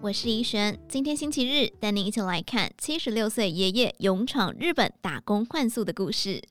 [0.00, 0.78] 我是怡璇。
[0.88, 6.42] 今天星期日，带您一起来看七十六岁爷爷勇闯日本打工换宿的故事。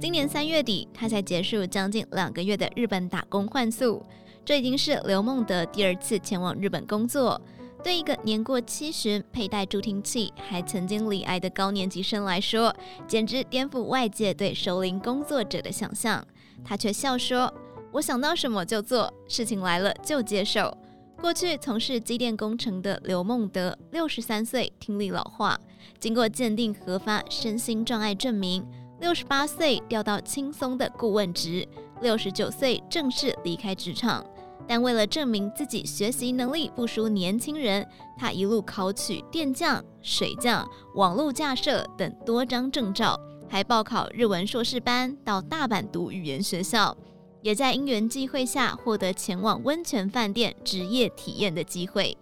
[0.00, 4.04] 今年三月底，他才结束将近两个月的日本打工换宿，
[4.44, 7.40] 这已经是刘梦德第二次前往日本工作。
[7.84, 12.74] 对一个年过七旬、佩戴助听器、还曾经罹癌的高年级生来说，
[13.06, 16.26] 简直颠覆外界对熟龄工作者的想象。
[16.64, 17.52] 他却笑说
[17.92, 20.72] ：“我想到什么就做，事情来了就接受。”
[21.20, 25.58] 过去从事机电工程的刘孟德，六十三岁，听力老化，
[25.98, 28.64] 经过鉴定核发身心障碍证明，
[29.00, 31.66] 六十八岁调到轻松的顾问职，
[32.00, 34.24] 六十九岁正式离开职场。
[34.68, 37.84] 但为了证明自己学习能力不输年轻人，
[38.16, 43.18] 他一路考取电匠、水匠、网络架设等多张证照，
[43.48, 46.96] 还报考日文硕士班，到大阪读语言学校，
[47.42, 52.16] 也在因缘际会下获得前往温泉饭店职业体验的机会。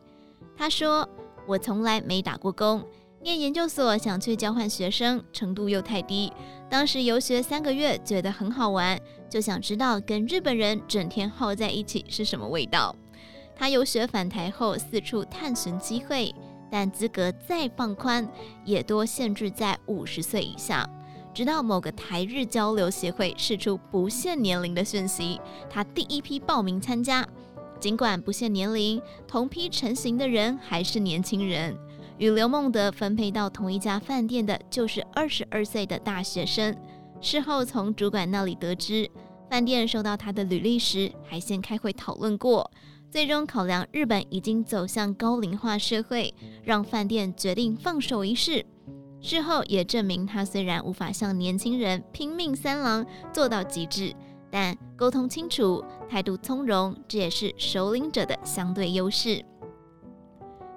[0.57, 1.09] 他说
[1.47, 2.85] ：“我从来没打过工。”
[3.23, 6.33] 念研究所想去交换学生，程度又太低。
[6.71, 12.95] 当时游学三个月，觉得很好玩，就想知道跟日本人整天耗在一起是什么味道。
[13.57, 16.33] 他游学返台后，四处探寻机会，
[16.71, 18.29] 但资格再放宽，
[18.65, 20.89] 也多限制在五十岁以下。
[21.37, 27.29] 直到某个台日交流协会释出不限年龄的讯息，他第一批报名参加。
[27.79, 31.77] 尽管不限年龄，同批成型的人还是年轻人。
[32.17, 36.75] 与刘孟德分配到同一家饭店的，就是二十二岁的大学生。
[37.21, 39.07] 事后从主管那里得知，
[39.51, 42.71] 饭店收到他的履历时，还先开会讨论过。
[43.11, 46.33] 最终考量日本已经走向高龄化社会，
[46.65, 48.65] 让饭店决定放手一试。
[49.27, 54.15] 事后也证明，他虽然无法像年轻人拼命三郎做到极致，
[54.51, 59.45] 但沟通清楚、态度从容，这也是首领者的相对优势。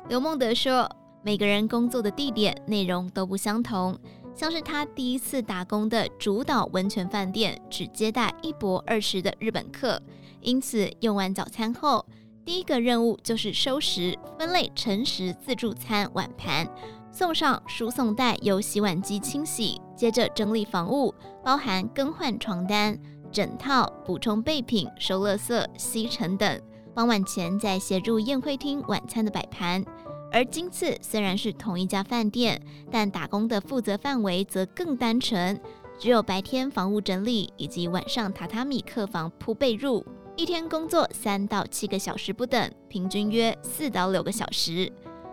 [0.09, 0.89] 刘孟德说。
[1.21, 3.93] 每个人工作的地点、内容都不相同，
[4.33, 10.01] 像是他第一次打工的主岛温泉饭店，只接待一泊二十的日本客，
[10.39, 12.05] 因此用完早餐后，
[12.45, 16.65] 第一个任务就是收拾、分类盛食自助餐碗盘，
[17.11, 22.97] 送上输送带由洗碗机清洗，接着整理房屋，包含更换床单、
[23.31, 26.61] 枕套、补充备品、收垃圾、吸尘等。
[26.93, 29.83] 傍晚前再协助宴会厅晚餐的摆盘。
[30.31, 32.61] 而今次虽然是同一家饭店，
[32.91, 35.59] 但打工的负责范围则更单纯，
[35.97, 40.05] 只有白天房屋整理以及晚上榻榻米客房铺被褥，
[40.35, 44.91] 一天工作三到七个小时不等，平均约四到六个小时。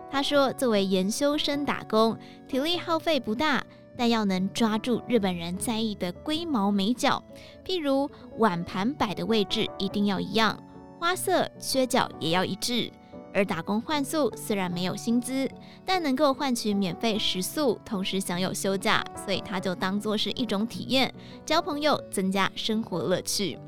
[0.09, 3.63] 他说，作为研修生打工，体力耗费不大，
[3.97, 7.21] 但要能抓住日本人在意的龟毛美角，
[7.65, 10.57] 譬如碗盘摆的位置一定要一样，
[10.99, 12.91] 花色、缺角也要一致。
[13.33, 15.47] 而打工换宿虽然没有薪资，
[15.85, 21.13] 但能够换取免费食宿，同时享有休假，所以他就当做是一种体验，
[21.45, 23.59] 交朋友，增加生活乐趣。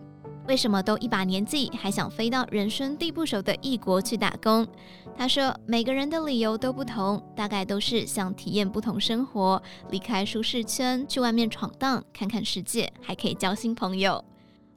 [0.50, 4.68] 为什么都一把年纪还想飞到人生地不熟的异国去打工？
[5.16, 9.62] 他说，每个人的理由都不同，大概都是想体验不同生活，
[9.92, 14.26] 离开舒适圈，去外面闯荡，看看世界，还可以交新朋友。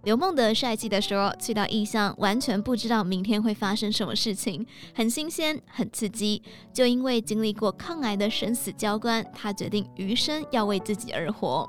[0.03, 6.43] 刘孟德帅气地说：“去到异乡，完全不知道明天会发生什么事情，很新鲜，很刺激。
[6.75, 11.67] 就因为经历过抗癌的生死交关，他决定余生要为自己而活。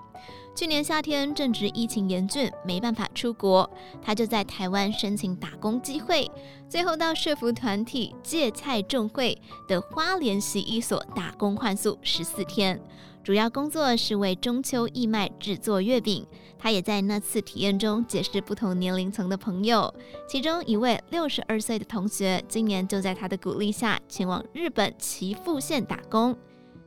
[0.55, 3.67] 去年夏天正值疫情严峻，没办法出国，
[4.03, 6.29] 他就在台湾申请打工机会，
[6.69, 9.35] 最后到社福团体芥菜种会
[9.67, 12.79] 的花莲洗衣所打工换宿十四天。”
[13.23, 16.27] 主要工作是为中秋义卖制作月饼。
[16.59, 19.93] 他也在那次体验中结识不同年龄层的朋友，
[20.27, 26.37] 其中一位六十二岁的同学，今年就在他的鼓励下前往日本岐阜县打工。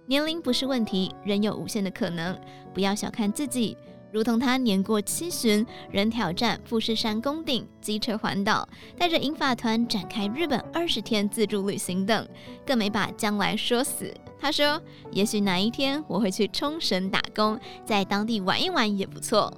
[0.06, 2.38] 年龄不是问题，人有无限的可能，
[2.72, 3.76] 不要小看自己。
[4.12, 8.66] 如同他年过七旬，仍挑战富士山宫顶、机车环岛，
[8.96, 12.26] 带着银发团展开日本二十天自助旅行等，
[12.64, 14.14] 更没把将来说死。
[14.38, 14.80] 他说
[15.10, 19.52] ：“也许哪一天我会去冲绳打工，在当地玩一玩也不错。”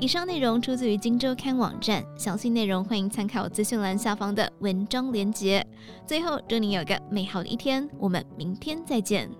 [0.00, 5.64] 以上内容出自于《荆州刊》网站，详细内容欢迎参考资讯栏下方的文章连结。
[6.06, 9.30] 最后，祝你有个美好的一天，我们明天再见。